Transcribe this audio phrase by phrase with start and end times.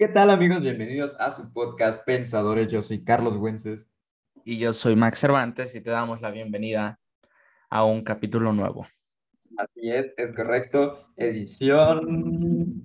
[0.00, 0.62] ¿Qué tal amigos?
[0.62, 2.72] Bienvenidos a su podcast Pensadores.
[2.72, 3.90] Yo soy Carlos Güences.
[4.46, 6.98] Y yo soy Max Cervantes y te damos la bienvenida
[7.68, 8.86] a un capítulo nuevo.
[9.58, 11.12] Así es, es correcto.
[11.18, 12.82] Edición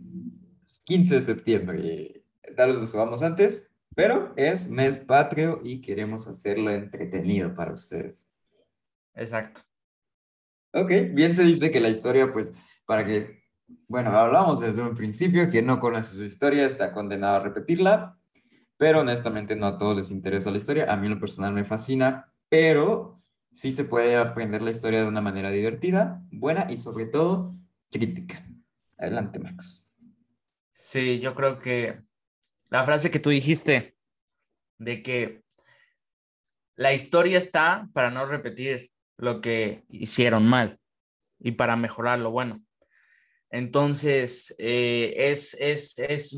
[0.83, 2.25] 15 de septiembre.
[2.57, 8.17] Tal vez lo subamos antes, pero es mes patrio y queremos hacerlo entretenido para ustedes.
[9.13, 9.61] Exacto.
[10.73, 12.51] Ok, bien se dice que la historia, pues,
[12.85, 13.44] para que
[13.87, 18.17] bueno, hablamos desde un principio, que no conoce su historia está condenado a repetirla,
[18.77, 20.91] pero honestamente no a todos les interesa la historia.
[20.91, 23.21] A mí en lo personal me fascina, pero
[23.53, 27.55] sí se puede aprender la historia de una manera divertida, buena y sobre todo
[27.91, 28.45] crítica.
[28.97, 29.83] Adelante, Max.
[30.71, 32.01] Sí, yo creo que
[32.69, 33.95] la frase que tú dijiste
[34.77, 35.43] de que
[36.75, 40.79] la historia está para no repetir lo que hicieron mal
[41.39, 42.64] y para mejorar lo bueno.
[43.55, 46.37] Entonces, eh, es, es,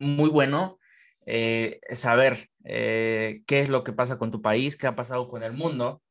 [0.00, 0.80] muy bueno
[1.24, 5.44] eh, saber eh, qué es lo que pasa con tu país, qué ha pasado con
[5.44, 6.02] el mundo.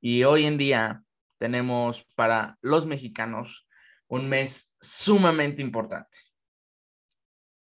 [0.00, 1.02] Y hoy en día
[1.36, 3.68] tenemos para los mexicanos
[4.06, 6.16] un mes sumamente importante,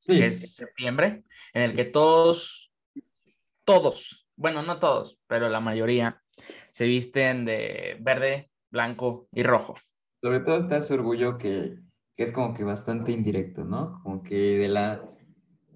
[0.07, 2.73] que es septiembre, en el que todos,
[3.67, 6.23] todos, bueno, no todos, pero la mayoría
[6.71, 9.77] se visten de verde, blanco y rojo.
[10.23, 11.77] Sobre todo está ese orgullo que,
[12.21, 13.99] que es como que bastante indirecto, ¿no?
[14.03, 15.03] Como que de la...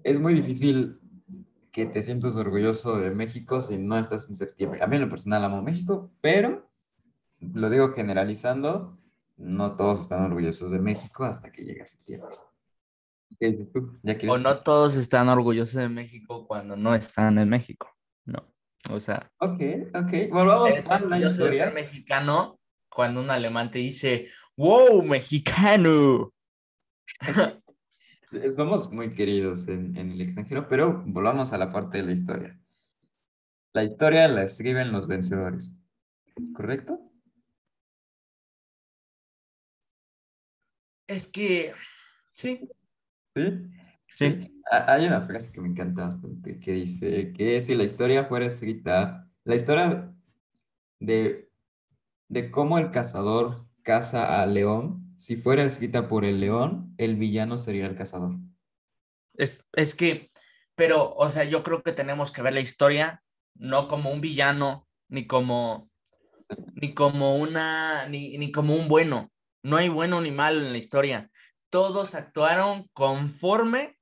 [0.03, 0.99] Es muy difícil
[1.71, 4.83] que te sientas orgulloso de México si no estás en septiembre.
[4.83, 6.69] A mí en lo personal amo México, pero
[7.39, 8.95] lo digo generalizando,
[9.37, 12.35] no todos están orgullosos de México hasta que llega septiembre.
[14.29, 17.89] o no todos están orgullosos de México cuando no están en México,
[18.23, 18.53] ¿no?
[18.91, 19.31] O sea...
[19.39, 19.61] Ok,
[19.95, 20.29] ok.
[20.29, 21.71] Volvamos a la historia.
[21.71, 26.31] mexicano cuando un alemán te dice, wow, mexicano.
[28.55, 32.59] Somos muy queridos en, el extranjero, pero volvamos a la parte de la historia.
[33.73, 35.71] La historia la escriben los vencedores,
[36.53, 36.99] ¿correcto?
[41.07, 41.73] Es que,
[42.33, 42.67] sí.
[43.35, 43.43] ¿Sí?
[44.15, 44.61] Sí.
[44.71, 49.29] Hay una frase que me encanta bastante que dice que si la historia fuera escrita,
[49.43, 50.11] la historia
[50.99, 51.49] de,
[52.29, 57.59] de cómo el cazador caza al león si fuera escrita por el león, el villano
[57.59, 58.35] sería el cazador.
[59.33, 60.31] Es, es que,
[60.75, 63.21] pero, o sea, yo creo que tenemos que ver la historia
[63.55, 65.89] no como un villano, ni como,
[66.73, 69.31] ni como una, ni, ni como un bueno.
[69.63, 71.29] No hay bueno ni malo en la historia.
[71.69, 73.97] Todos actuaron conforme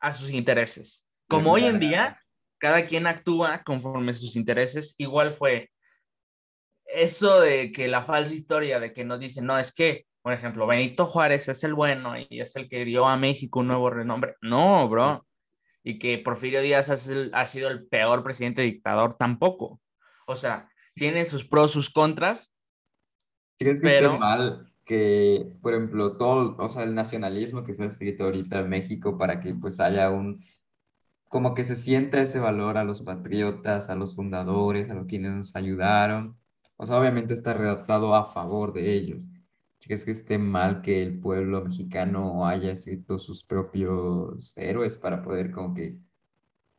[0.00, 1.06] a sus intereses.
[1.28, 2.20] Como hoy en día,
[2.58, 4.94] cada quien actúa conforme a sus intereses.
[4.98, 5.70] Igual fue
[6.86, 10.66] eso de que la falsa historia de que nos dicen, no, es que por ejemplo,
[10.66, 14.34] Benito Juárez es el bueno y es el que dio a México un nuevo renombre.
[14.42, 15.24] No, bro.
[15.84, 19.80] Y que Porfirio Díaz ha sido el peor presidente dictador tampoco.
[20.26, 22.52] O sea, tiene sus pros, sus contras.
[23.56, 24.18] ¿Crees que pero...
[24.18, 28.68] mal que, por ejemplo, todo, o sea, el nacionalismo que se ha escrito ahorita en
[28.68, 30.44] México para que pues haya un,
[31.28, 35.34] como que se sienta ese valor a los patriotas, a los fundadores, a los quienes
[35.34, 36.36] nos ayudaron.
[36.76, 39.28] O sea, obviamente está redactado a favor de ellos.
[39.86, 45.52] ¿Crees que esté mal que el pueblo mexicano haya escrito sus propios héroes para poder
[45.52, 45.96] como que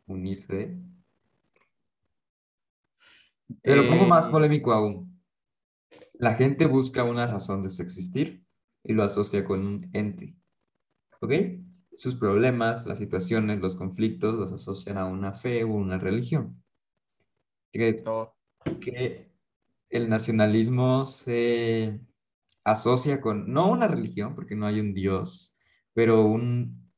[0.08, 0.78] unirse?
[3.62, 5.22] Pero como más eh, polémico aún.
[6.16, 8.44] La gente busca una razón de su existir
[8.84, 10.36] y lo asocia con un ente.
[11.22, 11.32] ¿Ok?
[11.94, 16.62] Sus problemas, las situaciones, los conflictos los asocian a una fe o una religión.
[17.72, 18.04] ¿Crees
[18.82, 19.32] que
[19.90, 22.02] el nacionalismo se
[22.68, 25.56] asocia con, no una religión, porque no hay un Dios,
[25.94, 26.92] pero un,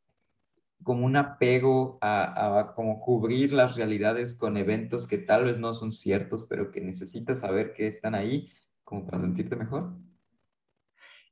[0.82, 5.76] como un apego a, a, como cubrir las realidades con eventos que tal vez no
[5.76, 8.52] son ciertos, pero que necesitas saber que están ahí
[8.84, 9.94] como para sentirte mejor.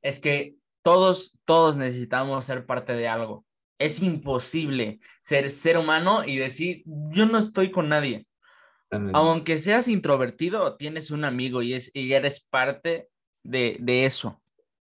[0.02, 3.44] Es que todos, todos necesitamos ser parte de algo.
[3.76, 8.28] Es imposible ser ser humano y decir, yo no estoy con nadie.
[9.12, 13.08] Aunque seas introvertido, tienes un amigo y, es, y eres parte
[13.42, 14.40] de, eso.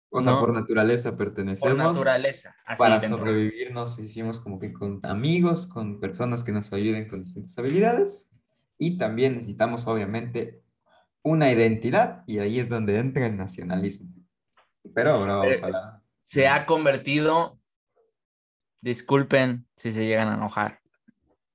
[0.09, 1.75] O sea, por naturaleza pertenecemos.
[1.75, 2.55] Por naturaleza.
[2.77, 7.57] para sobrevivir nos hicimos como que con amigos, con personas que nos ayuden con distintas
[7.57, 8.29] habilidades.
[8.77, 10.61] Y también necesitamos, obviamente,
[11.23, 12.23] una identidad.
[12.27, 14.09] Y ahí es donde entra el nacionalismo.
[14.93, 16.03] Pero ahora vamos a la...
[16.21, 17.59] Se ha convertido,
[18.81, 20.79] disculpen si se llegan a enojar,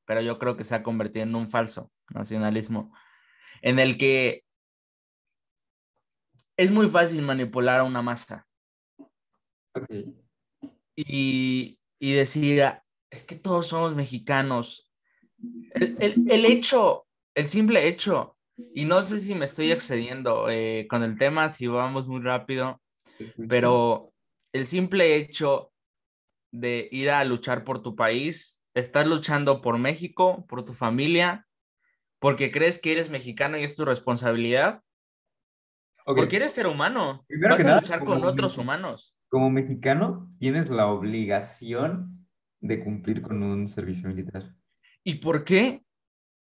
[0.05, 2.93] pero yo creo que se ha convertido en un falso nacionalismo
[3.62, 4.44] en el que
[6.58, 8.46] es muy fácil manipular a una masa.
[10.96, 12.64] Y, decir,
[13.10, 14.90] es que todos somos mexicanos.
[15.72, 17.06] El, hecho,
[17.37, 18.37] el simple hecho,
[18.75, 22.82] y no sé si me estoy excediendo eh, con el tema, si vamos muy rápido,
[23.49, 24.12] pero
[24.52, 25.72] el simple hecho
[26.50, 31.46] de ir a luchar por tu país, estás luchando por México, por tu familia,
[32.19, 34.82] porque crees que eres mexicano y es tu responsabilidad.
[36.14, 37.26] Porque eres ser humano.
[37.43, 39.14] Vas a luchar con otros humanos.
[39.28, 42.26] Como mexicano, tienes la obligación
[42.60, 44.55] de cumplir con un servicio militar.
[45.05, 45.84] ¿Y por qué?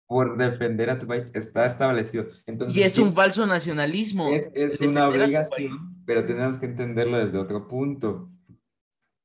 [0.06, 1.30] Por defender a tu país.
[1.34, 2.26] Está establecido.
[2.46, 4.32] Entonces, y es un falso nacionalismo.
[4.34, 8.30] Es, es una obligación, pero tenemos que entenderlo desde otro punto.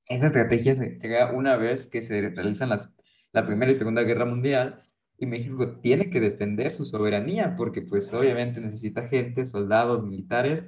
[0.07, 2.93] Esa estrategia se crea una vez que se realizan las,
[3.33, 4.86] la Primera y Segunda Guerra Mundial
[5.17, 10.65] y México tiene que defender su soberanía porque pues obviamente necesita gente, soldados, militares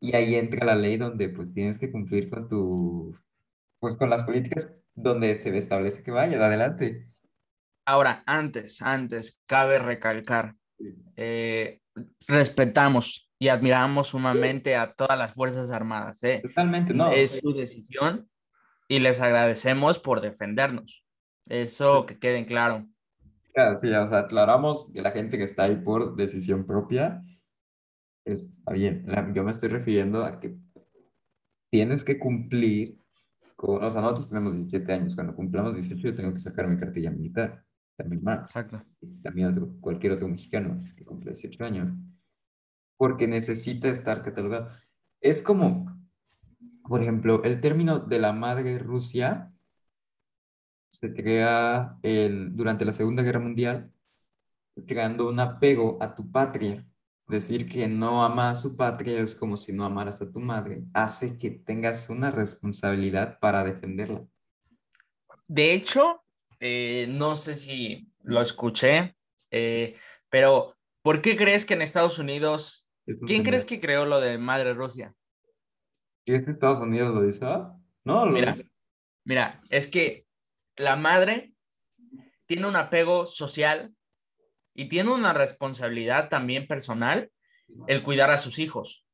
[0.00, 3.16] y ahí entra la ley donde pues tienes que cumplir con tu,
[3.80, 7.08] pues con las políticas donde se establece que vaya, adelante.
[7.84, 10.54] Ahora, antes, antes, cabe recalcar,
[11.16, 11.80] eh,
[12.26, 16.22] respetamos y admiramos sumamente a todas las Fuerzas Armadas.
[16.22, 16.40] ¿eh?
[16.42, 17.10] Totalmente, no.
[17.12, 18.28] Es su decisión
[18.88, 21.04] y les agradecemos por defendernos.
[21.46, 22.86] Eso que quede claro.
[23.54, 27.24] Sí, o sea, aclaramos que la gente que está ahí por decisión propia
[28.24, 29.06] está bien.
[29.34, 30.56] yo me estoy refiriendo a que
[31.70, 32.98] tienes que cumplir
[33.56, 36.78] con, o sea, nosotros tenemos 17 años, cuando cumplamos 18 yo tengo que sacar mi
[36.78, 37.64] cartilla militar,
[37.96, 38.50] también más.
[38.50, 38.82] Exacto.
[39.22, 41.92] También cualquier otro mexicano que cumple 18 años,
[42.96, 44.70] porque necesita estar catalogado.
[45.20, 45.98] Es como,
[46.84, 49.52] por ejemplo, el término de la madre Rusia
[50.88, 53.92] se crea el, durante la Segunda Guerra Mundial,
[54.86, 56.84] creando un apego a tu patria.
[57.26, 60.84] Decir que no ama a su patria es como si no amaras a tu madre.
[60.94, 64.26] Hace que tengas una responsabilidad para defenderla.
[65.46, 66.22] De hecho,
[66.58, 69.14] eh, no sé si lo escuché,
[69.50, 69.94] eh,
[70.30, 72.88] pero ¿por qué crees que en Estados Unidos,
[73.26, 75.14] quién crees que creó lo de Madre Rusia?
[76.24, 77.74] ¿Es Estados Unidos lo hizo?
[78.04, 78.54] No, mira,
[79.24, 80.27] mira, es que
[80.78, 81.52] la madre
[82.46, 83.92] tiene un apego social
[84.74, 87.30] y tiene una responsabilidad también personal
[87.86, 89.04] el cuidar a sus hijos.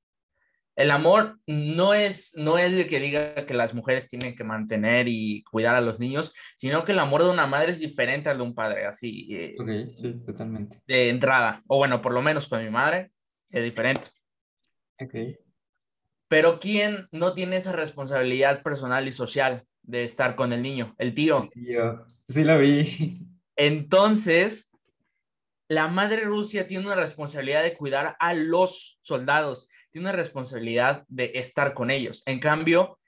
[0.77, 5.07] El amor no es, no es el que diga que las mujeres tienen que mantener
[5.09, 8.39] y cuidar a los niños, sino que el amor de una madre es diferente al
[8.39, 9.29] de un padre, así.
[9.31, 10.83] Eh, ok, sí, totalmente.
[10.87, 13.13] De entrada, o bueno, por lo menos con mi madre,
[13.51, 14.09] es diferente.
[15.01, 15.15] Ok.
[16.27, 20.95] Pero ¿quién no tiene esa responsabilidad personal y social de estar con el niño?
[20.99, 21.45] El tío.
[21.55, 22.07] El tío.
[22.29, 23.27] Sí, lo vi.
[23.57, 24.71] Entonces,
[25.69, 31.33] la madre Rusia tiene una responsabilidad de cuidar a los soldados, tiene una responsabilidad de
[31.35, 32.23] estar con ellos.
[32.27, 32.99] En cambio,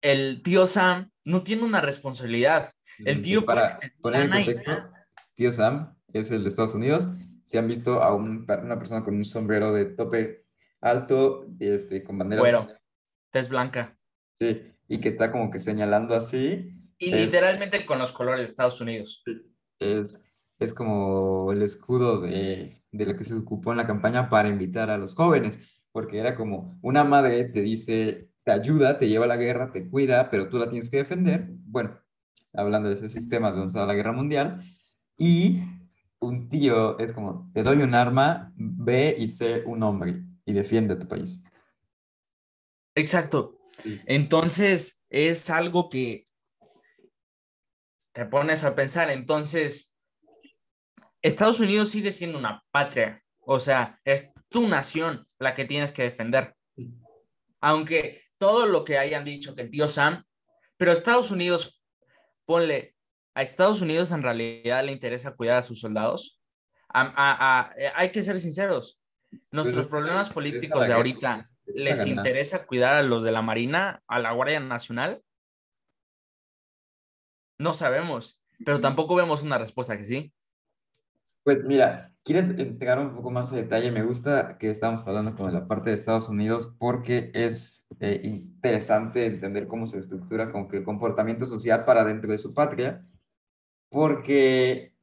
[0.00, 2.72] el tío Sam no tiene una responsabilidad.
[2.98, 3.44] El tío...
[3.44, 4.72] Para poner en contexto,
[5.34, 7.08] tío Sam es el de Estados Unidos.
[7.46, 10.44] Si han visto a una persona con un sombrero de tope
[10.80, 12.40] alto, este, con bandera...
[12.40, 12.68] Bueno,
[13.30, 13.96] tez blanca.
[14.40, 16.70] Sí, y que está como que señalando así.
[16.98, 19.24] Y literalmente con los colores de Estados Unidos.
[19.80, 20.22] Es
[20.58, 24.90] es como el escudo de, de, lo que se ocupó en la campaña para invitar
[24.90, 25.58] a los jóvenes,
[25.90, 29.88] porque era como una madre te dice, te ayuda, te lleva a la guerra, te
[29.88, 31.48] cuida, pero tú la tienes que defender.
[31.64, 31.98] Bueno,
[32.52, 34.62] hablando de ese sistema de donde estaba la guerra mundial,
[35.18, 35.62] y
[36.20, 40.94] un tío es como, te doy un arma, ve y sé un hombre y defiende
[40.94, 41.42] a tu país.
[42.94, 43.61] Exacto.
[44.06, 46.26] Entonces, es algo que
[48.12, 49.10] te pones a pensar.
[49.10, 49.92] Entonces,
[51.22, 56.02] Estados Unidos sigue siendo una patria, o sea, es tu nación la que tienes que
[56.02, 56.54] defender.
[57.60, 60.24] Aunque todo lo que hayan dicho que el tío Sam,
[60.76, 61.80] pero Estados Unidos,
[62.44, 62.96] ponle,
[63.34, 66.40] a Estados Unidos en realidad le interesa cuidar a sus soldados.
[66.92, 69.00] hay que ser sinceros,
[69.50, 74.32] nuestros problemas políticos de ahorita, ¿les interesa cuidar a los de la Marina, a la
[74.32, 75.22] Guardia Nacional?
[77.58, 80.32] No sabemos, pero tampoco vemos una respuesta que sí.
[81.44, 83.90] Pues mira, ¿quieres entregar un poco más de detalle?
[83.90, 89.26] Me gusta que estamos hablando con la parte de Estados Unidos porque es eh, interesante
[89.26, 93.04] entender cómo se estructura como que el comportamiento social para dentro de su patria,
[93.88, 94.94] porque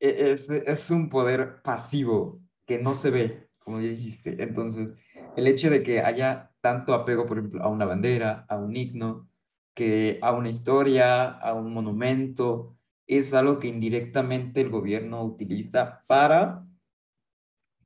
[0.00, 4.42] e-, es, es un poder pasivo que no se ve, como ya dijiste.
[4.42, 4.94] Entonces,
[5.38, 9.28] el hecho de que haya tanto apego, por ejemplo, a una bandera, a un himno,
[9.72, 12.76] que a una historia, a un monumento,
[13.06, 16.66] es algo que indirectamente el gobierno utiliza para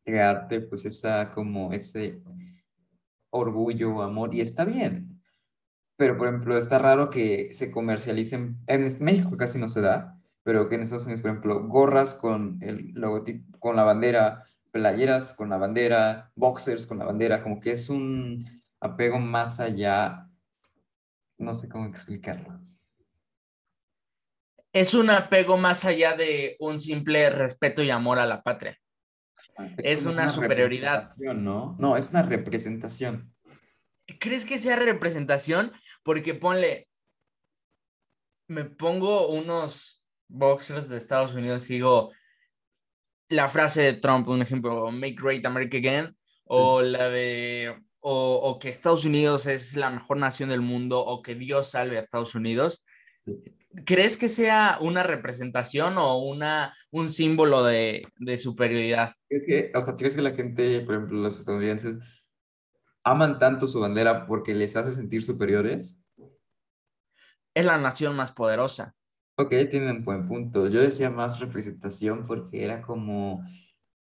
[0.03, 2.23] crearte pues esa como ese
[3.31, 5.21] orgullo, amor, y está bien.
[5.97, 10.69] pero por ejemplo, está raro que se comercialicen, en México casi no se da, pero
[10.69, 15.51] que en Estados Unidos, por ejemplo, gorras con el logotipo, con la bandera, playeras con
[15.51, 18.45] la bandera, boxers con la bandera, como que es un
[18.81, 20.29] apego más allá,
[21.39, 22.59] no sé cómo explicarlo.
[24.73, 28.79] Es un apego más allá de un simple respeto y amor a la patria.
[29.77, 31.05] Es, una, superioridad.
[31.19, 31.77] ¿no?
[31.79, 33.35] No, es una representación.
[34.19, 35.73] ¿Crees que sea representación?
[36.03, 36.89] Porque ponle,
[38.49, 42.13] me pongo unos boxers de Estados Unidos y digo
[43.33, 48.59] la frase de Trump, un ejemplo, Make Great America Again, o la de, o, o,
[48.59, 52.35] que Estados Unidos es la mejor nación del mundo, o que Dios salve a Estados
[52.35, 52.85] Unidos.
[53.87, 59.15] ¿Crees que sea una representación o una, un símbolo de, de superioridad?
[59.29, 61.97] ¿Crees que, o sea, ¿crees que la gente, por ejemplo, los estadounidenses,
[63.03, 65.97] aman tanto su bandera porque les hace sentir superiores?
[67.55, 68.95] Es la nación más poderosa.
[69.37, 70.69] Ok, tienen buen punto.
[70.69, 73.45] Yo decía más representación porque era como,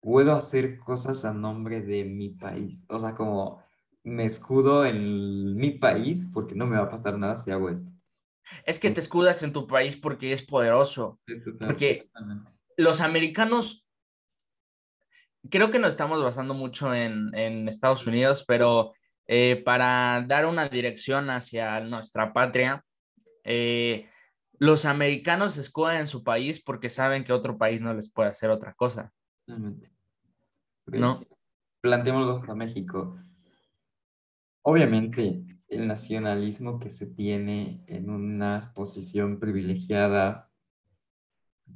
[0.02, 2.86] puedo hacer cosas a nombre de mi país.
[2.90, 3.64] O sea, como
[4.04, 7.92] me escudo en mi país porque no me va a pasar nada si hago esto.
[8.66, 11.20] Es que te escudas en tu país porque es poderoso.
[11.60, 12.10] porque
[12.78, 13.86] los americanos,
[15.50, 18.94] creo que nos estamos basando mucho en, en Estados Unidos, pero
[19.28, 22.84] eh, para dar una dirección hacia nuestra patria,
[23.44, 24.10] eh,
[24.60, 28.50] los americanos escudan en su país porque saben que otro país no les puede hacer
[28.50, 29.14] otra cosa.
[30.86, 31.22] ¿No?
[31.82, 33.18] Planteémoslo a México.
[34.62, 40.52] Obviamente, el nacionalismo que se tiene en una posición privilegiada,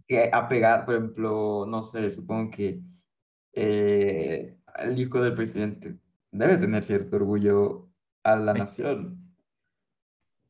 [0.08, 2.82] que ha pegado, por ejemplo, no sé, supongo que
[3.54, 5.98] eh, el hijo del presidente
[6.32, 7.90] debe tener cierto orgullo
[8.24, 9.36] a la nación.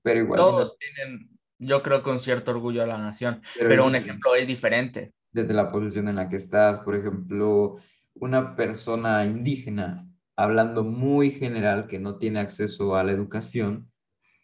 [0.01, 0.37] Pero igual.
[0.37, 1.32] Todos tienen,
[1.65, 5.13] yo creo, con cierto orgullo a la nación, pero, un ejemplo es diferente.
[5.31, 7.77] Desde la posición en la que estás, por ejemplo,
[8.15, 13.91] una persona indígena hablando muy general, que no tiene acceso a la educación,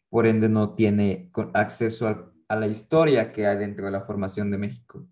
[0.10, 4.52] por ende no tiene acceso a, a la historia que hay dentro de la formación
[4.52, 5.08] de México.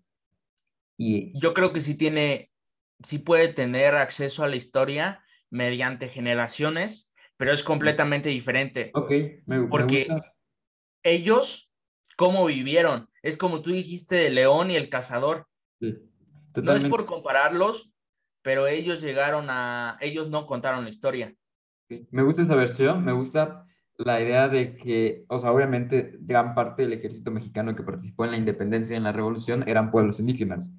[0.96, 2.50] Y yo creo que sí tiene,
[3.04, 8.90] sí puede tener acceso a la historia mediante generaciones, pero es completamente diferente.
[8.94, 9.12] Ok,
[9.46, 10.08] me, porque
[11.04, 11.67] ellos,
[12.18, 13.08] ¿cómo vivieron?
[13.22, 15.46] Es como tú dijiste de León y el cazador.
[15.80, 17.92] no es por compararlos,
[18.42, 21.32] pero ellos llegaron a, ellos no contaron la historia.
[22.10, 23.64] Me gusta esa versión, me gusta
[23.98, 28.32] la idea de que, o sea, obviamente gran parte del ejército mexicano que participó en
[28.32, 30.72] la independencia y en la revolución eran pueblos indígenas.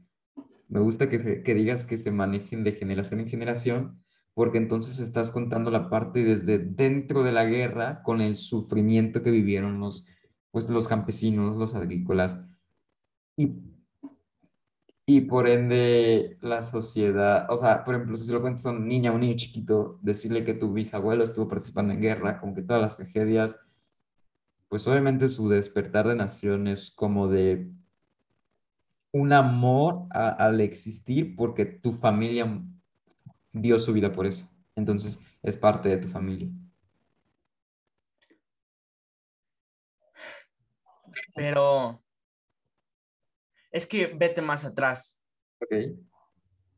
[0.67, 4.03] Me gusta que, que digas que se manejen de generación en generación,
[4.34, 9.31] porque entonces estás contando la parte desde dentro de la guerra con el sufrimiento que
[9.31, 10.05] vivieron los,
[10.51, 12.38] pues, los campesinos, los agrícolas.
[13.38, 13.53] Y
[15.10, 19.10] y por ende la sociedad, o sea, por ejemplo, si lo cuentas a un niño,
[19.10, 22.79] a un niño chiquito, decirle que tu bisabuelo estuvo participando en guerra, como que todas
[22.79, 23.56] las tragedias,
[24.68, 27.72] pues obviamente su despertar de nación es como de
[29.12, 32.62] un amor al existir porque tu familia
[33.51, 34.48] dio su vida por eso.
[34.75, 36.50] Entonces es parte de tu familia.
[41.36, 42.04] Pero
[43.72, 45.22] es que vete más atrás.
[45.62, 45.72] Ok.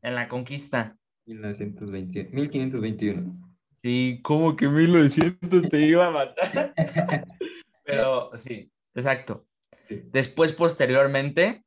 [0.02, 0.98] En la conquista.
[1.26, 3.56] 1920, 1521.
[3.74, 6.74] Sí, como que 1900 te iba a matar.
[7.84, 9.46] Pero sí, exacto.
[9.88, 11.64] Después, posteriormente,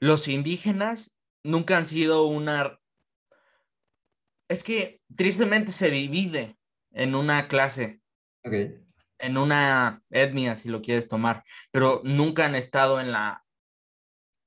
[0.00, 2.78] los indígenas nunca han sido una...
[4.48, 6.58] Es que tristemente se divide
[6.90, 8.00] en una clase.
[8.44, 8.81] Ok.
[9.22, 13.42] En una etnia, si lo quieres tomar, pero nunca han estado en la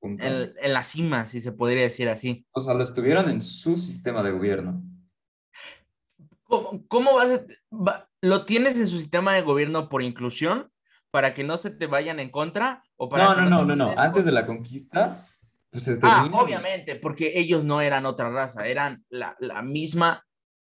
[0.01, 2.45] en, la cima, si se podría decir así.
[2.51, 4.83] O sea, lo estuvieron en su sistema de gobierno.
[6.87, 10.71] ¿Cómo, vas a, lo tienes en su sistema de gobierno por inclusión
[11.11, 13.93] para que no se te vayan en contra o para no, no, no, no, no,
[13.97, 15.27] antes de la conquista
[15.71, 20.25] pues ah obviamente porque ellos no eran otra raza eran la, la, misma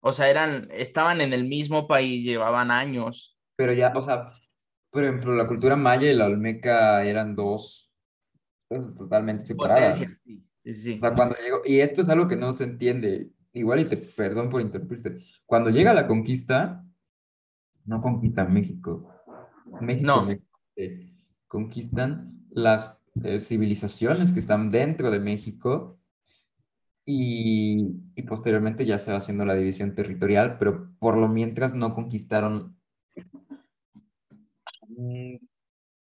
[0.00, 4.30] o sea eran estaban en el mismo país llevaban años pero ya o sea
[4.90, 7.92] por ejemplo la cultura maya y la olmeca eran dos
[8.68, 9.98] totalmente separadas.
[10.64, 11.34] Sí, sí, cuando
[11.64, 15.70] y esto es algo que no se entiende, igual y te perdón por interrumpirte, cuando
[15.70, 16.84] llega la conquista,
[17.86, 19.10] no conquistan México.
[19.80, 20.28] México, no.
[21.46, 25.98] conquistan las eh, civilizaciones que están dentro de México
[27.06, 31.94] y, y, posteriormente ya se va haciendo la división territorial, pero por lo mientras no
[31.94, 32.77] conquistaron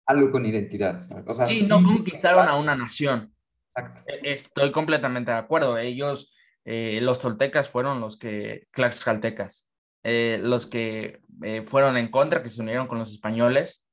[0.05, 1.01] algo con identidad.
[1.27, 3.33] O sea, sí, no conquistaron a una nación.
[3.75, 4.03] Exacto.
[4.07, 5.77] E, estoy completamente de acuerdo.
[5.77, 6.33] Ellos,
[6.65, 9.67] eh, los toltecas fueron los que, tlaxcaltecas,
[10.03, 13.85] eh, los que eh, fueron en contra, que se unieron con los españoles,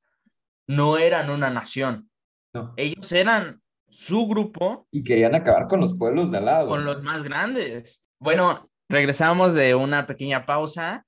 [0.66, 2.10] no eran una nación.
[2.52, 2.74] No.
[2.76, 4.86] Ellos eran su grupo.
[4.90, 6.68] Y querían acabar con los pueblos de al lado.
[6.68, 8.02] Con los más grandes.
[8.18, 11.06] Bueno, regresamos de una pequeña pausa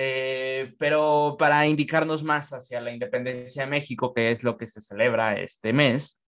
[0.00, 4.80] eh, pero para indicarnos más hacia la independencia de México, que es lo que se
[4.80, 6.20] celebra este mes,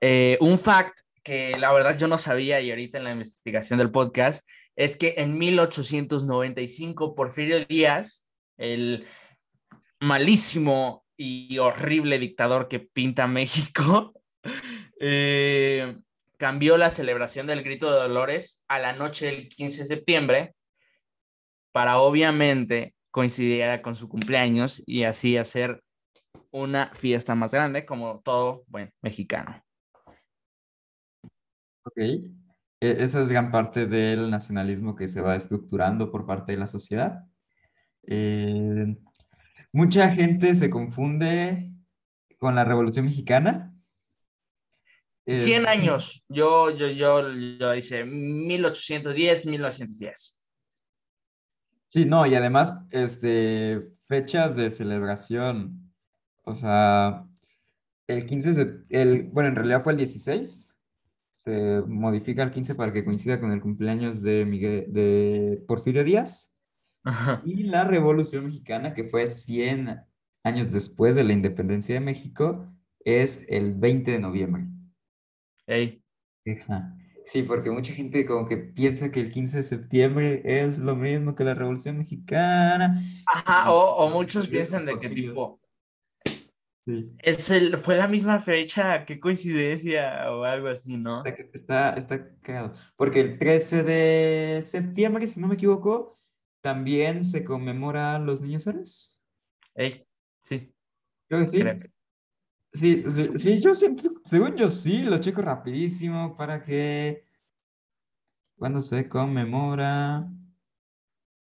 [0.00, 3.90] eh, un fact que la verdad yo no sabía y ahorita en la investigación del
[3.90, 8.24] podcast es que en 1895 Porfirio Díaz,
[8.58, 9.04] el
[9.98, 14.12] malísimo y horrible dictador que pinta México,
[15.00, 15.96] eh,
[16.36, 20.54] cambió la celebración del grito de Dolores a la noche del 15 de septiembre
[21.72, 25.82] para obviamente coincidiera con su cumpleaños y así hacer
[26.50, 29.62] una fiesta más grande como todo buen mexicano.
[31.84, 32.22] Ok, e,
[32.80, 37.24] esa es gran parte del nacionalismo que se va estructurando por parte de la sociedad.
[38.06, 38.96] Eh,
[39.72, 41.70] mucha gente se confunde
[42.38, 43.74] con la Revolución Mexicana.
[45.26, 50.37] 100 eh, años, yo, yo, yo, yo hice 1810, 1910.
[51.88, 55.90] Sí, no, y además, este, fechas de celebración,
[56.44, 57.26] o sea,
[58.06, 60.68] el 15, de, el, bueno, en realidad fue el 16,
[61.32, 66.52] se modifica el 15 para que coincida con el cumpleaños de, Miguel, de Porfirio Díaz,
[67.44, 70.00] y la Revolución Mexicana, que fue 100
[70.42, 74.66] años después de la independencia de México, es el 20 de noviembre.
[75.66, 76.02] Ey.
[77.28, 81.34] Sí, porque mucha gente como que piensa que el 15 de septiembre es lo mismo
[81.34, 83.02] que la Revolución Mexicana.
[83.26, 85.60] Ajá, o, muchos piensan de que tipo...
[86.86, 87.12] Sí.
[87.18, 91.22] Es el, fue la misma fecha, qué coincidencia o algo así, ¿no?
[91.26, 92.72] Está, está cagado.
[92.96, 96.18] Porque el 13 de septiembre, si no me equivoco,
[96.62, 99.20] también se conmemora los niños héroes.
[99.74, 100.06] Ey,
[100.44, 100.72] sí.
[101.28, 101.62] Creo que sí.
[102.72, 103.04] Sí,
[103.36, 107.27] sí, yo siento, según yo sí, lo checo rapidísimo para que
[108.58, 110.28] cuando se conmemora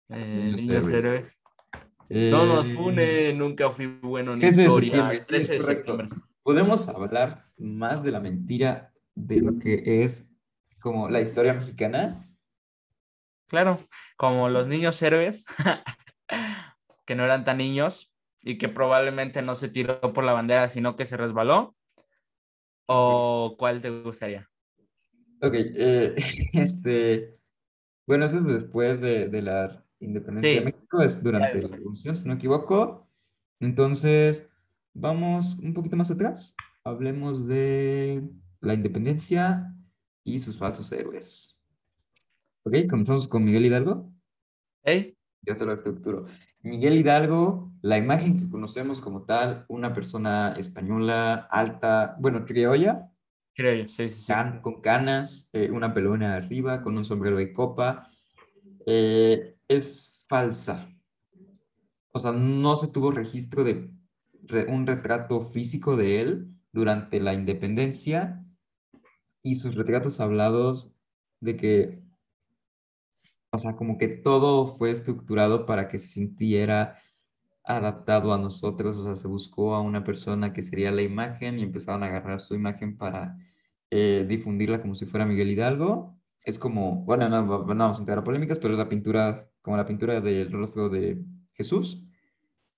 [0.10, 1.40] eh, Niños Héroes.
[2.10, 5.12] no nos fune, nunca fui bueno en historia.
[5.26, 6.08] 13 de septiembre.
[6.44, 10.28] Podemos hablar más de la mentira de lo que es
[10.80, 12.30] como la historia mexicana.
[13.48, 13.80] Claro,
[14.18, 15.46] como los niños héroes,
[17.06, 18.12] que no eran tan niños,
[18.46, 21.76] y que probablemente no se tiró por la bandera, sino que se resbaló?
[22.86, 24.48] ¿O cuál te gustaría?
[25.46, 26.16] Ok, eh,
[26.54, 27.38] este,
[28.08, 32.24] bueno, eso es después de, de la independencia de México, es durante la revolución, si
[32.24, 33.08] no me equivoco.
[33.60, 34.44] Entonces,
[34.96, 36.56] vamos un poquito más atrás.
[36.84, 38.28] Hablemos de
[38.60, 39.72] la independencia
[40.24, 41.56] y sus falsos héroes.
[42.64, 44.12] Ok, comenzamos con Miguel Hidalgo.
[44.84, 45.16] Hey.
[45.44, 46.26] Ya te lo estructuro.
[46.62, 53.12] Miguel Hidalgo, la imagen que conocemos como tal, una persona española, alta, bueno, criolla.
[53.56, 58.12] Sí, sí, con canas, eh, una pelona arriba, con un sombrero de copa.
[58.86, 60.90] Eh, es falsa.
[62.12, 63.90] O sea, no se tuvo registro de
[64.68, 68.44] un retrato físico de él durante la independencia
[69.42, 70.94] y sus retratos hablados
[71.40, 72.06] de que
[73.56, 77.00] o sea, como que todo fue estructurado para que se sintiera
[77.66, 81.64] adaptado a nosotros, o sea, se buscó a una persona que sería la imagen y
[81.64, 83.38] empezaron a agarrar su imagen para
[83.90, 86.18] eh, difundirla como si fuera Miguel Hidalgo.
[86.44, 89.86] Es como, bueno, no, vamos a entrar a polémicas, pero es la pintura, como la
[89.86, 91.24] pintura del rostro de
[91.54, 92.04] Jesús,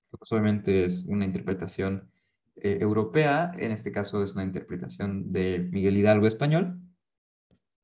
[0.09, 2.09] que pues obviamente es una interpretación
[2.55, 6.79] eh, europea, en este caso es una interpretación de Miguel Hidalgo español,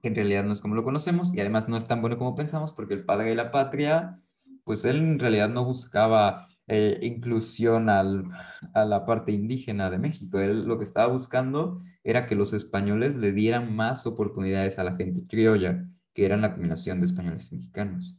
[0.01, 2.35] que en realidad no es como lo conocemos y además no es tan bueno como
[2.35, 4.21] pensamos porque el padre de la patria,
[4.63, 8.03] pues él en realidad no buscaba eh, inclusión a
[8.85, 10.39] la parte indígena de México.
[10.39, 14.95] Él lo que estaba buscando era que los españoles le dieran más oportunidades a la
[14.95, 18.15] gente criolla, que eran la combinación de españoles y mexicanos.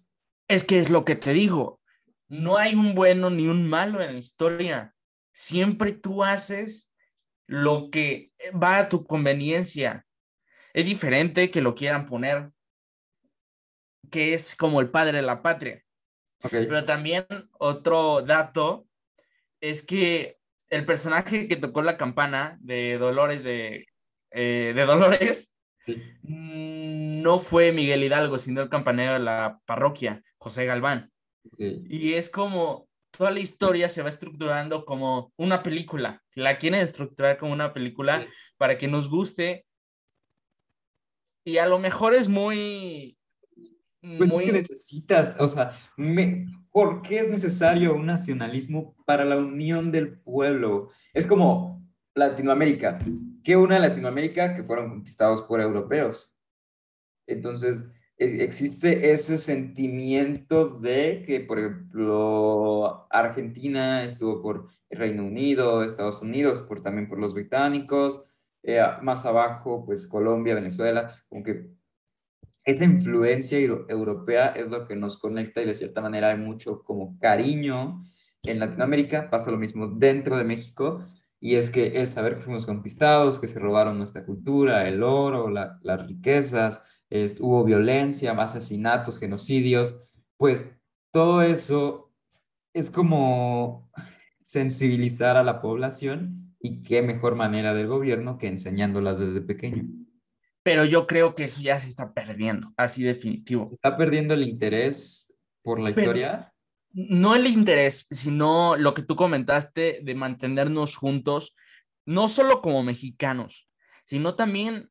[0.49, 1.81] Es que es lo que te digo,
[2.29, 4.95] no hay un bueno ni un malo en la historia.
[5.33, 6.93] Siempre tú haces
[7.47, 10.07] lo que va a tu conveniencia.
[10.73, 12.51] Es diferente que lo quieran poner,
[14.11, 15.84] que es como el padre de la patria.
[16.51, 17.27] Pero también
[17.59, 18.87] otro dato
[19.61, 23.87] es que el personaje que tocó la campana de Dolores de,
[24.31, 25.55] eh, de Dolores
[26.23, 31.11] no fue Miguel Hidalgo, sino el campanero de la parroquia, José Galván.
[31.59, 36.23] Y es como toda la historia se va estructurando como una película.
[36.35, 38.27] La quieren estructurar como una película
[38.57, 39.67] para que nos guste.
[41.45, 43.19] Y a lo mejor es muy...
[44.19, 49.39] Pues es que necesitas, o sea, me, ¿por qué es necesario un nacionalismo para la
[49.39, 50.91] unión del pueblo?
[51.15, 51.83] Es como
[52.15, 52.99] Latinoamérica.
[53.43, 54.55] ¿Qué una Latinoamérica?
[54.55, 56.35] Que fueron conquistados por europeos.
[57.27, 57.85] Entonces,
[58.19, 66.21] e, existe ese sentimiento de que, por ejemplo, Argentina estuvo por el Reino Unido, Estados
[66.21, 68.23] Unidos, por, también por los británicos,
[68.63, 71.74] eh, más abajo, pues Colombia, Venezuela, aunque
[72.65, 77.19] esa influencia europea es lo que nos conecta y de cierta manera hay mucho como
[77.19, 78.03] cariño
[78.43, 81.05] en Latinoamérica, pasa lo mismo dentro de México,
[81.41, 85.51] y es que el saber que fuimos conquistados, que se robaron nuestra cultura, el oro,
[85.51, 86.83] las riquezas,
[87.39, 89.97] hubo violencia, asesinatos, genocidios,
[90.37, 90.67] pues
[91.11, 92.13] todo eso
[92.73, 93.91] es como
[94.43, 99.85] sensibilizar a la población y qué mejor manera del gobierno que enseñándolas desde pequeño.
[100.65, 103.71] Pero yo creo que eso ya se está perdiendo, así definitivo.
[103.75, 106.53] ¿Está perdiendo el interés por la historia?
[106.91, 111.55] No el interés, sino lo que tú comentaste de mantenernos juntos,
[112.07, 113.69] no solo como mexicanos,
[114.05, 114.91] sino también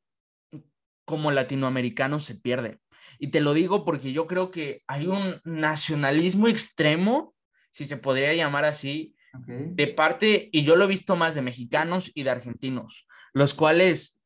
[1.06, 2.80] como latinoamericano se pierde.
[3.20, 7.36] Y te lo digo porque yo creo que hay un nacionalismo extremo,
[7.72, 9.16] si se podría llamar así,
[9.48, 14.22] de parte, y yo lo he visto más de mexicanos y de argentinos, los cuales,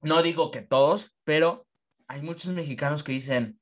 [0.00, 1.66] no digo que todos, pero
[2.08, 3.58] hay muchos mexicanos que dicen,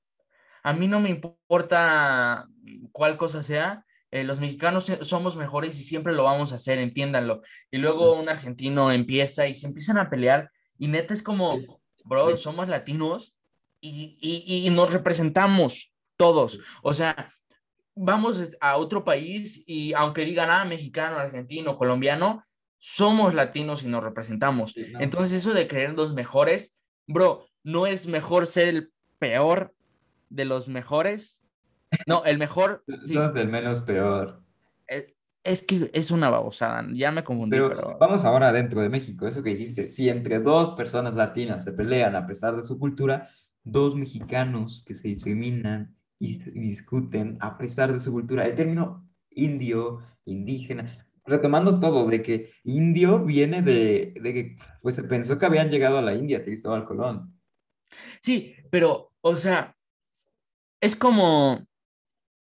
[0.63, 2.49] a mí no me importa
[2.93, 7.43] cuál cosa sea, eh, los mexicanos somos mejores y siempre lo vamos a hacer, entiéndanlo.
[7.71, 11.59] Y luego un argentino empieza y se empiezan a pelear y neta es como,
[12.05, 13.35] bro, somos latinos
[13.81, 16.61] y, y, y, nos representamos todos.
[16.83, 17.33] O sea,
[17.95, 22.45] vamos a otro país y aunque digan, ah, mexicano, argentino, colombiano,
[22.87, 24.75] somos latinos y nos representamos.
[24.77, 26.75] Entonces, eso de creer los mejores,
[27.07, 29.75] bro, no es mejor ser el peor
[30.29, 31.43] de los mejores.
[32.07, 32.85] No, el mejor.
[33.07, 33.15] Sí.
[33.15, 34.43] No es el menos peor.
[35.43, 37.57] Es que es una babosada, ya me confundí.
[37.57, 41.73] Pero, vamos ahora dentro de México, eso que dijiste, si entre dos personas latinas se
[41.73, 43.31] pelean a pesar de su cultura,
[43.63, 50.01] dos mexicanos que se discriminan y, discuten a pesar de su cultura, el término indio,
[50.27, 55.71] indígena, retomando todo, de que indio viene de, de que pues se pensó que habían
[55.71, 57.39] llegado a la India, Cristóbal Colón.
[58.21, 59.77] Sí, pero, o sea,
[60.81, 61.65] es como,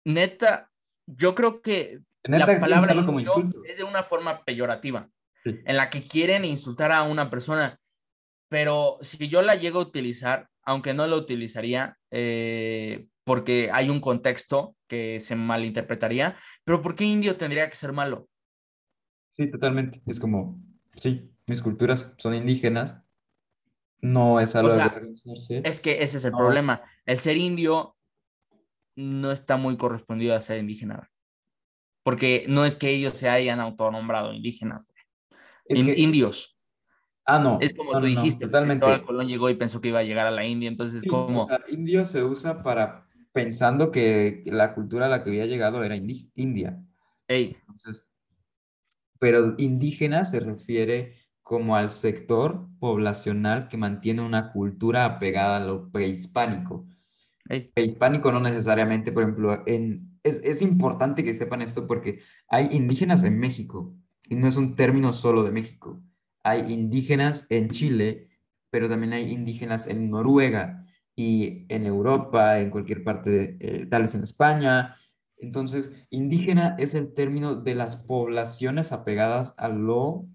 [0.05, 0.71] neta,
[1.07, 3.62] yo creo que la palabra como insulto.
[3.65, 5.09] es de una forma peyorativa,
[5.45, 7.79] en la que quieren insultar a una persona.
[8.49, 14.01] Pero si yo la llego a utilizar, aunque no la utilizaría, eh, porque hay un
[14.01, 18.29] contexto que se malinterpretaría, pero ¿por qué indio tendría que ser malo?
[19.37, 20.01] Sí, totalmente.
[20.07, 20.59] Es como,
[20.94, 22.96] sí, mis culturas son indígenas,
[24.01, 24.83] no es algo de
[25.62, 26.83] Es que ese es el problema.
[27.05, 27.96] El ser indio
[28.94, 31.11] no está muy correspondido a ser indígena
[32.03, 34.81] porque no es que ellos se hayan autonombrado indígenas,
[35.68, 36.57] indios.
[37.25, 37.59] Ah, no.
[37.61, 39.03] Es como tú dijiste, totalmente.
[39.03, 41.42] Colón llegó y pensó que iba a llegar a la India, entonces como...
[41.42, 45.83] O sea, indio se usa para pensando que la cultura a la que había llegado
[45.83, 46.81] era India.
[49.18, 55.90] Pero indígena se refiere como al sector poblacional que mantiene una cultura apegada a lo
[55.90, 56.87] prehispánico.
[57.74, 63.38] Prehispánico no necesariamente, por ejemplo, en es, importante que sepan esto porque hay indígenas en
[63.38, 66.02] México y no es un término solo de México.
[66.42, 68.29] Hay indígenas en Chile,
[68.70, 74.02] pero también hay indígenas en Noruega y en Europa, en cualquier parte, de, eh, tal
[74.02, 74.96] vez en España.
[75.38, 80.27] Entonces, indígena es el término de las poblaciones apegadas a lo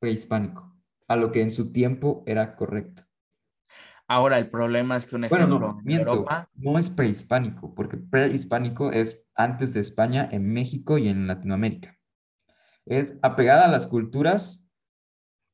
[0.00, 3.02] prehispánico, a lo que en su tiempo era correcto.
[4.06, 6.48] Ahora, el problema es que un ejemplo no, Europa...
[6.54, 11.94] No es prehispánico, porque prehispánico es antes de España, en México y en Latinoamérica.
[12.86, 14.66] Es apegada a las culturas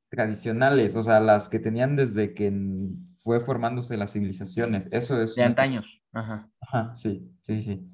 [0.08, 2.52] tradicionales, o sea, las que tenían desde que
[3.16, 4.86] fue formándose las civilizaciones.
[4.92, 5.34] Eso es...
[5.34, 6.00] De antaños.
[6.12, 6.48] Ajá.
[6.60, 7.93] Ajá, sí, sí, sí.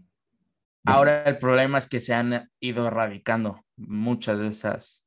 [0.85, 5.05] Ahora el problema es que se han ido erradicando muchas de esas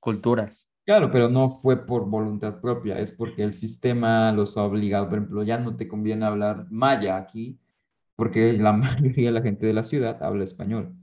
[0.00, 0.68] culturas.
[0.84, 5.08] Claro, pero no fue por voluntad propia, es porque el sistema los ha obligado.
[5.08, 7.58] Por ejemplo, ya no te conviene hablar maya aquí,
[8.16, 10.94] porque la mayoría de la gente de la ciudad habla español.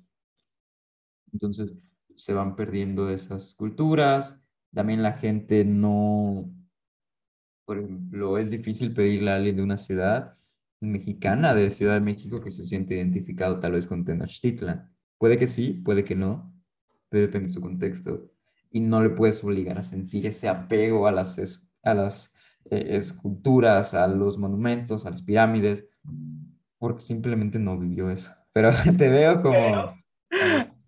[1.31, 1.77] Entonces,
[2.15, 4.35] se van perdiendo esas culturas.
[4.73, 6.49] También la gente no,
[7.65, 10.34] por ejemplo, es difícil pedirle a alguien de una ciudad
[10.91, 14.89] mexicana, de Ciudad de México, que se siente identificado tal vez con Tenochtitlan.
[15.17, 16.53] Puede que sí, puede que no,
[17.09, 18.31] pero depende de su contexto.
[18.71, 22.31] Y no le puedes obligar a sentir ese apego a las, es- a las
[22.69, 25.87] eh, esculturas, a los monumentos, a las pirámides,
[26.77, 28.31] porque simplemente no vivió eso.
[28.53, 29.95] Pero te veo como...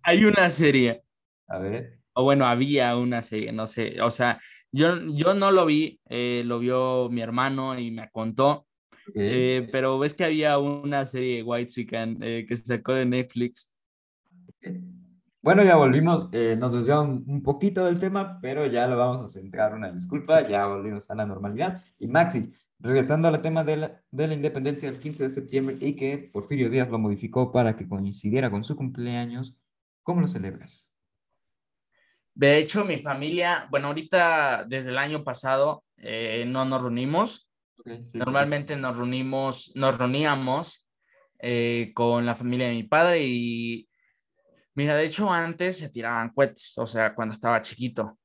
[0.02, 1.02] Hay una serie,
[1.48, 4.40] a ver, o bueno, había una serie, no sé, o sea,
[4.72, 8.66] yo, yo no lo vi, eh, lo vio mi hermano y me contó,
[9.08, 9.16] ok.
[9.16, 13.70] eh, pero ves que había una serie White Chicken que se sacó de Netflix.
[15.40, 19.24] Bueno, ya volvimos, eh, nos desviamos un, un poquito del tema, pero ya lo vamos
[19.24, 21.82] a centrar, una disculpa, ya volvimos a la normalidad.
[21.98, 25.94] Y Maxi, regresando al tema de la, de la independencia del 15 de septiembre y
[25.94, 29.56] que Porfirio Díaz lo modificó para que coincidiera con su cumpleaños,
[30.02, 30.88] ¿cómo lo celebras?
[32.34, 37.47] De hecho, mi familia, bueno, ahorita desde el año pasado eh, no nos reunimos.
[38.02, 40.88] Sí, Normalmente nos reunimos, nos reuníamos
[41.38, 43.88] eh, con la familia de mi padre y
[44.74, 48.18] mira, de hecho antes se tiraban cohetes, o sea, cuando estaba chiquito.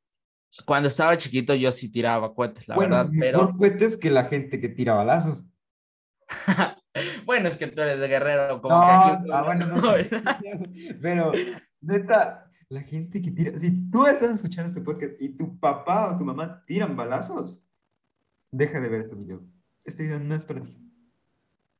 [0.66, 4.26] Cuando estaba chiquito yo sí tiraba cohetes, la bueno, verdad, mejor pero cohetes que la
[4.26, 5.44] gente que tira balazos.
[7.26, 9.30] bueno, es que tú eres de Guerrero, como No, que aquí...
[9.32, 9.82] ah, bueno, no.
[11.02, 11.32] Pero,
[11.82, 16.18] neta, la gente que tira, si tú estás escuchando este podcast y tu papá o
[16.18, 17.64] tu mamá tiran balazos,
[18.52, 19.44] deja de ver este video.
[19.86, 20.78] Este video no es para ti.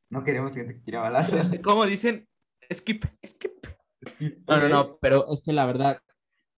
[0.10, 1.48] No queremos que tira balazos.
[1.64, 2.28] ¿Cómo dicen?
[2.72, 3.68] Skip, skip.
[4.48, 6.00] No, no, no, pero es que la verdad,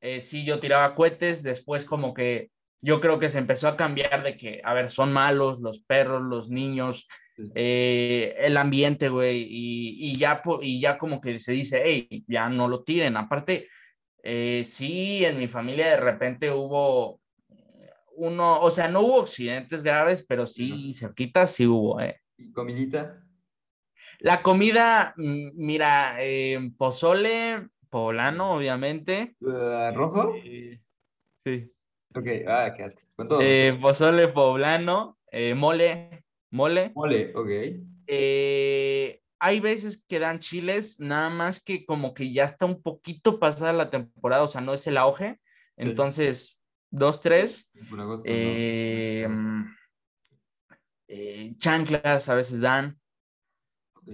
[0.02, 2.50] eh, sí, yo tiraba cohetes, después como que
[2.82, 6.22] yo creo que se empezó a cambiar de que, a ver, son malos los perros,
[6.24, 7.08] los niños,
[7.54, 12.50] eh, el ambiente, güey, y, y ya, y ya como que se dice, hey, ya
[12.50, 13.18] no lo tiren.
[13.18, 13.68] Aparte,
[14.24, 17.22] eh, sí, en mi familia de repente hubo
[18.16, 22.22] uno, o sea, no hubo accidentes graves, pero sí, cerquita sí hubo, eh.
[22.38, 23.24] ¿Y comidita?
[24.20, 29.36] La comida, mm, mira, eh, pozole poblano, obviamente.
[29.40, 30.34] Uh, ¿Rojo?
[30.44, 30.82] Eh,
[31.46, 31.72] sí.
[32.16, 33.02] Ok, ah, qué asco.
[33.16, 33.40] Con todo.
[33.42, 36.92] Eh, pozole poblano, eh, mole, mole.
[36.96, 37.50] Mole, ok.
[39.40, 43.74] Hay veces que dan chiles, nada más que como que ya está un poquito pasada
[43.74, 45.40] la temporada, o sea, no es el auge.
[45.78, 46.58] Entonces,
[46.90, 47.70] dos, tres.
[47.90, 49.66] Por agosto, eh, ¿no?
[51.08, 53.00] eh, chanclas a veces dan.
[53.96, 54.10] Ok.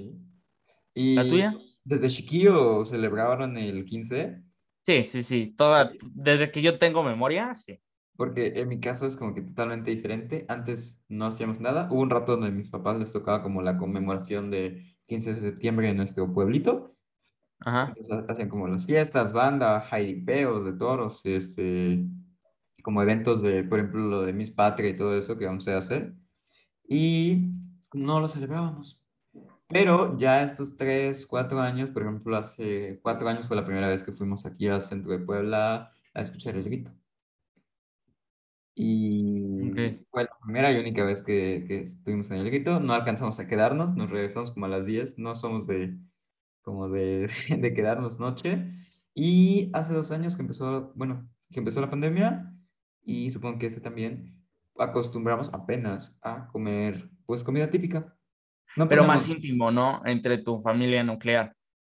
[0.94, 1.56] ¿Y ¿La tuya?
[1.84, 4.42] desde chiquillo celebraron el 15?
[4.86, 5.54] Sí, sí, sí.
[5.58, 7.80] Toda, desde que yo tengo memoria, sí.
[8.16, 10.46] Porque en mi caso es como que totalmente diferente.
[10.48, 11.88] Antes no hacíamos nada.
[11.92, 15.42] Hubo un rato donde a mis papás les tocaba como la conmemoración de 15 de
[15.42, 16.96] septiembre en nuestro pueblito.
[17.60, 17.94] Ajá.
[17.96, 22.06] Entonces, hacían como las fiestas, banda, jaipeos de toros, este,
[22.82, 25.74] como eventos de, por ejemplo, lo de Miss Patria y todo eso que aún se
[25.74, 26.14] hace.
[26.88, 27.52] Y
[27.94, 29.02] no lo celebrábamos.
[29.68, 34.04] Pero ya estos tres, cuatro años, por ejemplo, hace cuatro años fue la primera vez
[34.04, 36.92] que fuimos aquí al centro de Puebla a escuchar el grito.
[38.76, 39.78] Y Ok.
[40.10, 42.80] fue la primera y única vez que, que estuvimos en el grito.
[42.80, 45.18] No alcanzamos a quedarnos, nos regresamos como a las 10.
[45.20, 45.98] No somos de,
[46.62, 48.72] como de, de quedarnos noche.
[49.14, 52.51] Y hace dos años que empezó, bueno, que empezó la pandemia
[53.04, 54.36] y supongo que ese también,
[54.78, 58.16] acostumbramos apenas a comer, pues, comida típica.
[58.76, 60.02] No Pero más íntimo, ¿no?
[60.06, 61.54] Entre tu familia nuclear.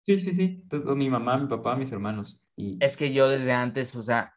[0.04, 0.64] Sí, sí, sí.
[0.68, 2.40] todo- Mi mamá, mi papá, mis hermanos.
[2.56, 4.34] Y Es que yo desde antes, o sea,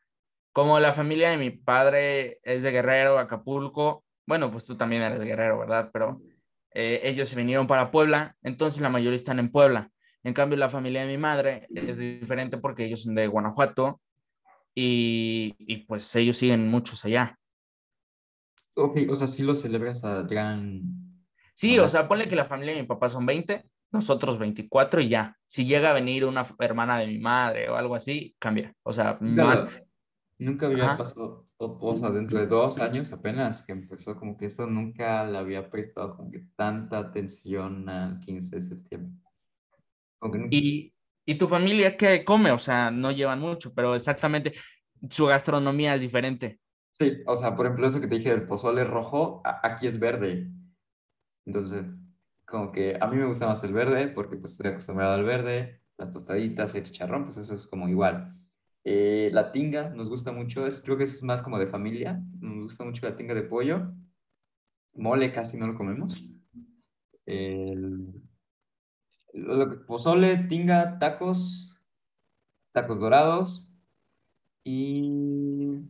[0.51, 5.19] como la familia de mi padre es de Guerrero, Acapulco, bueno, pues tú también eres
[5.19, 5.89] de Guerrero, ¿verdad?
[5.93, 6.21] Pero
[6.73, 9.91] eh, ellos se vinieron para Puebla, entonces la mayoría están en Puebla.
[10.23, 14.01] En cambio, la familia de mi madre es diferente porque ellos son de Guanajuato
[14.76, 17.40] y, y pues ellos siguen muchos allá.
[18.76, 20.82] Ok, o sea, sí lo celebras a gran...
[21.56, 25.08] Sí, o sea, ponle que la familia de mi papá son 20, nosotros 24 y
[25.08, 25.38] ya.
[25.48, 28.76] Si llega a venir una hermana de mi madre o algo así, cambia.
[28.84, 29.68] O sea, lo-
[30.38, 30.98] nunca había Ajá.
[30.98, 35.38] pasado, o, sea, dentro de dos años apenas que empezó, como que eso nunca le
[35.38, 39.14] había prestado como que tanta atención al 15 de septiembre.
[40.22, 40.94] Nunca- ¿Y,
[41.26, 42.52] y tu familia qué come?
[42.52, 44.54] O sea, no llevan mucho, pero exactamente
[45.10, 46.60] su gastronomía es diferente.
[46.94, 50.50] Sí, o sea, por ejemplo, eso que te dije del pozole rojo, aquí es verde.
[51.46, 51.90] Entonces,
[52.46, 55.82] como que a mí me gusta más el verde porque pues estoy acostumbrado al verde,
[55.98, 58.34] las tostaditas, el chicharrón, pues eso es como igual.
[58.84, 62.22] Eh, la tinga nos gusta mucho, es, creo que eso es más como de familia,
[62.40, 63.92] nos gusta mucho la tinga de pollo.
[64.94, 66.24] Mole casi no lo comemos.
[67.26, 68.14] El,
[69.88, 71.76] pozole, tinga, tacos,
[72.74, 73.67] tacos dorados
[74.65, 75.86] y...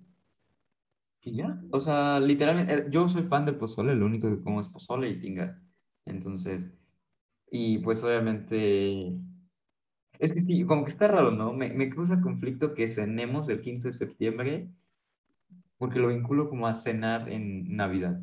[1.22, 4.62] Y ya, o sea, literalmente, eh, yo soy fan del pozole, lo único que como
[4.62, 5.60] es pozole y tinga.
[6.06, 6.70] Entonces,
[7.52, 9.16] y pues obviamente
[10.20, 11.54] Es que sí, como que está raro, ¿no?
[11.54, 14.70] Me, me causa conflicto que cenemos el 15 de septiembre
[15.78, 18.20] porque lo vinculo como a cenar en Navidad.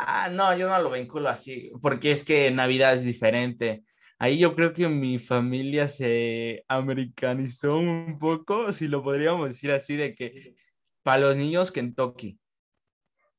[0.00, 3.82] Ah, no, yo no lo vinculo así, porque es que Navidad es diferente.
[4.20, 9.96] Ahí yo creo que mi familia se americanizó un poco, si lo podríamos decir así,
[9.96, 10.54] de que
[11.02, 12.38] para los niños Kentucky.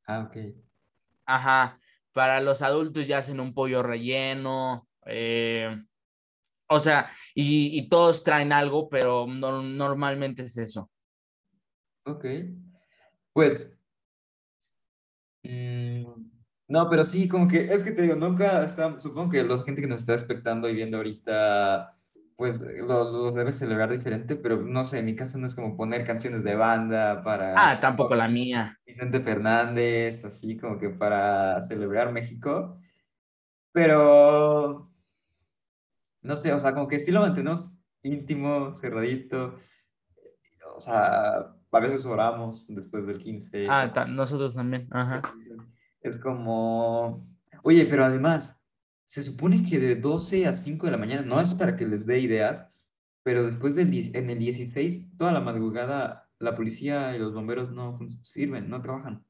[0.06, 0.54] Ah, ok.
[1.26, 1.80] Ajá,
[2.12, 5.82] para los adultos ya hacen un pollo relleno, eh,
[6.68, 10.92] o sea, y, todos traen algo, pero normalmente es eso.
[12.04, 12.26] Ok.
[13.32, 13.80] Pues,
[15.44, 16.29] mm,
[16.70, 19.82] no, pero sí, como que, es que te digo, nunca está, supongo que la gente
[19.82, 21.98] que nos está expectando y viendo ahorita,
[22.36, 26.06] pues los debe celebrar diferente, pero no sé, en mi casa no es como poner
[26.06, 27.56] canciones de banda para...
[27.58, 28.80] Ah, tampoco la mía.
[28.86, 32.80] Vicente Fernández, así como que para celebrar México,
[33.72, 34.92] pero,
[36.22, 39.56] no sé, o sea, como que sí lo mantenemos íntimo, cerradito,
[40.76, 43.68] o sea, a veces oramos después del 15.
[43.70, 45.24] Ah, nosotros también, ajá.
[46.02, 47.28] Es como,
[47.64, 48.62] oye, pero además,
[49.06, 52.06] se supone que de 12 a 5 de la mañana, no es para que les
[52.06, 52.66] dé ideas,
[53.24, 58.00] pero después del en el 16, toda la madrugada, la policía y los bomberos no
[58.22, 59.26] sirven, no trabajan.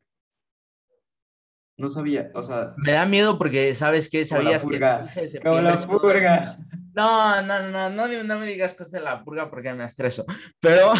[1.78, 2.74] No sabía, o sea...
[2.78, 4.26] Me da miedo porque, ¿sabes qué?
[4.26, 4.80] Sabías que...
[5.42, 6.58] Como la purga.
[6.94, 10.26] No, no, no, no, no me digas cosas de la purga porque me estreso,
[10.60, 10.92] pero...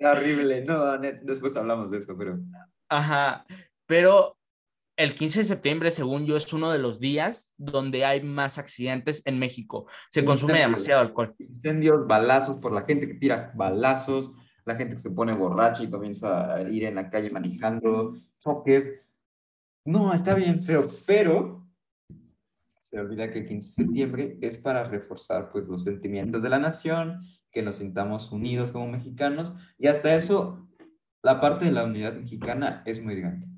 [0.00, 2.36] horrible, no, después hablamos de eso, pero...
[2.88, 3.46] Ajá,
[3.86, 4.37] pero
[4.98, 9.22] el 15 de septiembre, según yo, es uno de los días donde hay más accidentes
[9.26, 9.86] en México.
[10.10, 11.36] Se consume demasiado alcohol.
[11.38, 14.32] Incendios, balazos por la gente que tira balazos,
[14.64, 19.06] la gente que se pone borracha y comienza a ir en la calle manejando, choques.
[19.84, 21.64] No, está bien feo, pero
[22.80, 26.58] se olvida que el 15 de septiembre es para reforzar pues los sentimientos de la
[26.58, 30.68] nación, que nos sintamos unidos como mexicanos y hasta eso
[31.22, 33.57] la parte de la unidad mexicana es muy grande.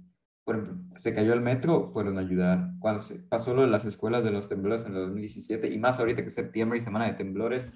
[0.97, 2.71] Se cayó el metro, fueron a ayudar.
[2.79, 5.99] Cuando se pasó lo de las escuelas de los temblores en el 2017 y más
[5.99, 7.67] ahorita que es septiembre y semana de temblores,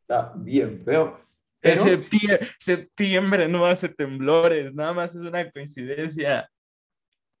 [0.00, 1.20] está bien feo.
[1.60, 1.80] Pero...
[1.80, 6.48] Septiembre, septiembre no hace temblores, nada más es una coincidencia.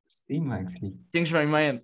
[0.06, 0.94] Sí, Maxi.
[1.12, 1.82] Change my mind.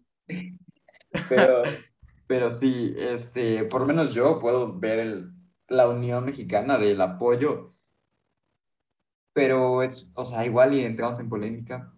[1.29, 1.63] Pero,
[2.27, 5.31] pero sí, este, por lo menos yo puedo ver el,
[5.69, 7.75] la unión mexicana del apoyo,
[9.33, 11.93] pero es, o sea, igual y entramos en polémica,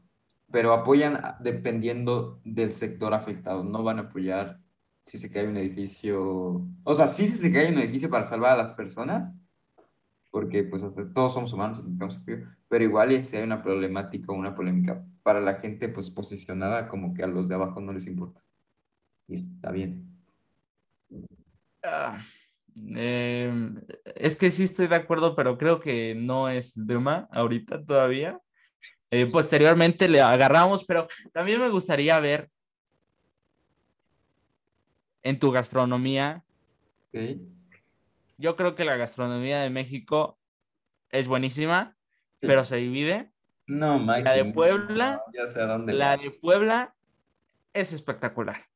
[0.51, 4.61] pero apoyan dependiendo del sector afectado, no van a apoyar
[5.05, 8.53] si se cae un edificio, o sea, sí si se cae un edificio para salvar
[8.53, 9.33] a las personas,
[10.31, 11.83] porque pues todos somos humanos,
[12.69, 17.15] pero igual si hay una problemática o una polémica para la gente pues posicionada como
[17.15, 18.43] que a los de abajo no les importa.
[19.29, 20.09] Y está bien.
[21.83, 22.19] Ah,
[22.77, 23.81] em,
[24.15, 28.41] es que sí estoy de acuerdo, pero creo que no es tema ahorita todavía.
[29.17, 32.51] Eh, posteriormente le agarramos, pero también me gustaría ver
[35.23, 36.45] en tu gastronomía.
[38.37, 40.39] Yo creo que la gastronomía de México
[41.09, 41.97] es buenísima,
[42.41, 43.33] pero se divide.
[43.67, 46.95] No, La de Puebla, ya sé dónde la de Puebla
[47.73, 48.67] es espectacular.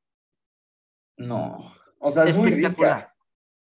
[1.18, 3.14] No, o sea, es muy rica.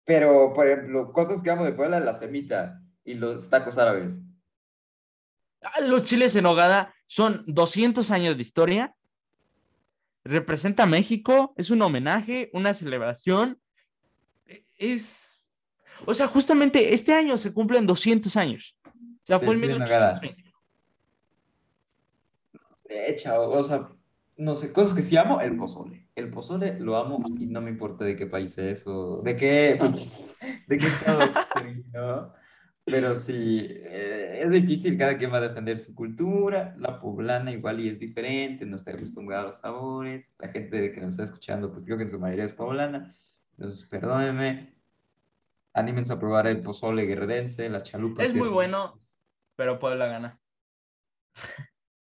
[0.05, 4.19] Pero, por ejemplo, cosas que amo de Puebla, la semita y los tacos árabes.
[5.65, 8.95] Ah, los chiles en hogada son 200 años de historia.
[10.25, 13.59] Representa México, es un homenaje, una celebración.
[14.77, 15.51] Es,
[16.07, 18.77] o sea, justamente este año se cumplen 200 años.
[18.85, 20.45] O sea, fue en 1820.
[22.89, 23.89] Echa, o sea,
[24.37, 26.09] no sé, cosas que sí amo, el pozole.
[26.15, 29.79] El pozole lo amo y no me importa de qué país es o de qué,
[30.67, 31.21] de qué estado,
[31.93, 32.44] ¿no?
[32.87, 37.81] Pero sí, eh, es difícil, cada quien va a defender su cultura, la poblana igual
[37.81, 41.73] y es diferente, no está acostumbrada a los sabores, la gente que nos está escuchando,
[41.73, 43.15] pues creo que en su mayoría es poblana,
[43.57, 44.75] entonces perdónenme,
[45.73, 48.27] anímense a probar el pozole guerrerense, las chalupas.
[48.27, 49.01] Es muy bueno,
[49.57, 50.39] pero Puebla gana.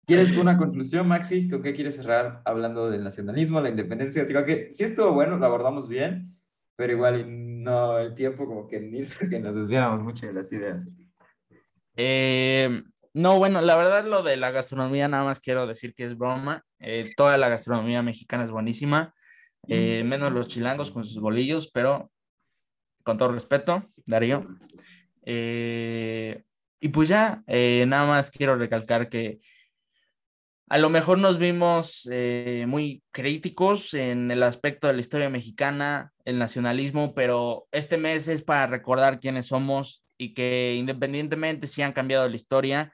[0.07, 1.51] ¿Quieres una conclusión, Maxi?
[1.51, 4.27] ¿Con qué quieres cerrar hablando del nacionalismo, la independencia?
[4.27, 6.39] Creo que sí estuvo bueno, lo abordamos bien,
[6.77, 7.27] pero igual
[7.69, 10.87] no, el tiempo como que ni hizo que nos desviáramos mucho de las ideas.
[11.97, 16.17] Eh, no, bueno, la verdad lo de la gastronomía nada más quiero decir que es
[16.17, 16.65] broma.
[16.81, 19.15] Eh, toda la gastronomía mexicana es buenísima,
[19.67, 22.11] eh, menos los chilangos con sus bolillos, pero
[23.03, 24.47] con todo respeto, Darío.
[25.25, 29.41] y pues ya, nada más quiero recalcar que
[30.71, 36.13] a lo mejor nos vimos eh, muy críticos en el aspecto de la historia mexicana,
[36.25, 41.93] el nacionalismo, pero este mes es para recordar quiénes somos y que independientemente si han
[41.93, 42.93] cambiado la historia,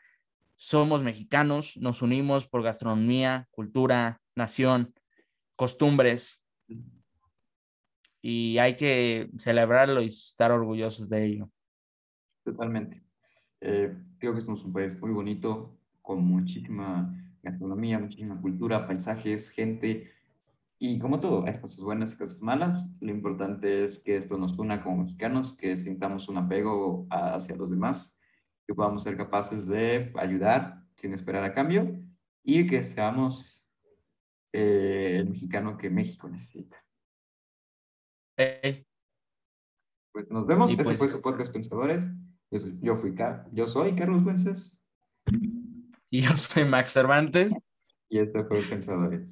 [0.57, 4.95] somos mexicanos, nos unimos por gastronomía, cultura, nación,
[5.57, 6.45] costumbres
[8.23, 11.51] y hay que celebrarlo y estar orgullosos de ello.
[12.45, 13.03] Totalmente.
[13.61, 20.11] Eh, creo que somos un país muy bonito, con muchísima gastronomía, muchísima cultura, paisajes, gente,
[20.79, 22.85] y como todo, hay cosas buenas y cosas malas.
[23.01, 27.71] Lo importante es que esto nos una como mexicanos, que sintamos un apego hacia los
[27.71, 28.19] demás,
[28.67, 32.03] que podamos ser capaces de ayudar sin esperar a cambio
[32.43, 33.67] y que seamos
[34.53, 36.85] eh, el mexicano que México necesita.
[40.13, 40.71] Pues nos vemos.
[40.71, 42.11] este pues fue su podcast Pensadores.
[42.81, 43.15] Yo, fui,
[43.53, 44.79] yo soy Carlos Wences.
[46.19, 47.53] Y yo soy Max Cervantes.
[48.09, 49.27] Y este fue Pensadores.